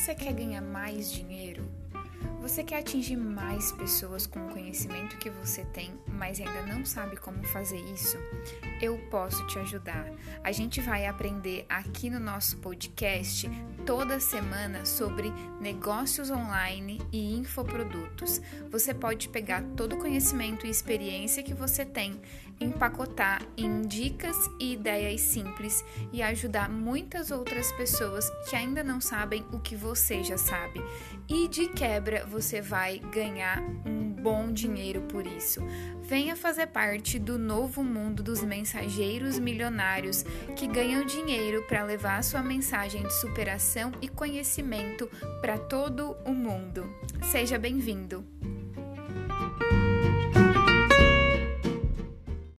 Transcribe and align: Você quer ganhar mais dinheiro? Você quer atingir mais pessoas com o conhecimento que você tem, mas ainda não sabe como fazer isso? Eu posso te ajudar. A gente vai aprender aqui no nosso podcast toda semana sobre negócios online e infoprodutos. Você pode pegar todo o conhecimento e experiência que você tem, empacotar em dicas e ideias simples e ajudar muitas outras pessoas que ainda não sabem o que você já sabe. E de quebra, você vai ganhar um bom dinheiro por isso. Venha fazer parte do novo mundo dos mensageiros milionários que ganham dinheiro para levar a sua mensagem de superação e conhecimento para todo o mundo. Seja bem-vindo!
Você 0.00 0.14
quer 0.14 0.32
ganhar 0.32 0.62
mais 0.62 1.12
dinheiro? 1.12 1.69
Você 2.40 2.64
quer 2.64 2.78
atingir 2.78 3.16
mais 3.16 3.70
pessoas 3.72 4.26
com 4.26 4.46
o 4.46 4.48
conhecimento 4.48 5.18
que 5.18 5.28
você 5.28 5.62
tem, 5.66 5.92
mas 6.08 6.40
ainda 6.40 6.62
não 6.62 6.86
sabe 6.86 7.16
como 7.18 7.44
fazer 7.44 7.78
isso? 7.92 8.16
Eu 8.80 8.96
posso 9.10 9.46
te 9.46 9.58
ajudar. 9.58 10.10
A 10.42 10.50
gente 10.50 10.80
vai 10.80 11.06
aprender 11.06 11.66
aqui 11.68 12.08
no 12.08 12.18
nosso 12.18 12.56
podcast 12.56 13.46
toda 13.84 14.18
semana 14.18 14.86
sobre 14.86 15.30
negócios 15.60 16.30
online 16.30 17.00
e 17.12 17.36
infoprodutos. 17.36 18.40
Você 18.70 18.94
pode 18.94 19.28
pegar 19.28 19.62
todo 19.76 19.94
o 19.94 19.98
conhecimento 19.98 20.66
e 20.66 20.70
experiência 20.70 21.42
que 21.42 21.52
você 21.52 21.84
tem, 21.84 22.20
empacotar 22.60 23.42
em 23.56 23.82
dicas 23.82 24.36
e 24.58 24.74
ideias 24.74 25.20
simples 25.20 25.84
e 26.12 26.22
ajudar 26.22 26.70
muitas 26.70 27.30
outras 27.30 27.72
pessoas 27.72 28.30
que 28.48 28.56
ainda 28.56 28.84
não 28.84 29.00
sabem 29.00 29.44
o 29.52 29.58
que 29.58 29.74
você 29.74 30.22
já 30.22 30.38
sabe. 30.38 30.80
E 31.28 31.48
de 31.48 31.68
quebra, 31.68 32.26
você 32.30 32.60
vai 32.60 33.00
ganhar 33.12 33.60
um 33.84 34.12
bom 34.12 34.52
dinheiro 34.52 35.00
por 35.02 35.26
isso. 35.26 35.60
Venha 36.00 36.36
fazer 36.36 36.68
parte 36.68 37.18
do 37.18 37.36
novo 37.38 37.82
mundo 37.82 38.22
dos 38.22 38.42
mensageiros 38.42 39.38
milionários 39.38 40.24
que 40.56 40.66
ganham 40.66 41.04
dinheiro 41.04 41.64
para 41.66 41.82
levar 41.82 42.18
a 42.18 42.22
sua 42.22 42.42
mensagem 42.42 43.02
de 43.02 43.12
superação 43.20 43.90
e 44.00 44.08
conhecimento 44.08 45.08
para 45.40 45.58
todo 45.58 46.16
o 46.24 46.32
mundo. 46.32 46.88
Seja 47.30 47.58
bem-vindo! 47.58 48.24